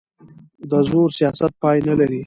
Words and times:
د 0.69 0.71
زور 0.87 1.09
سیاست 1.17 1.51
پای 1.61 1.77
نه 1.87 1.93
لري 1.99 2.19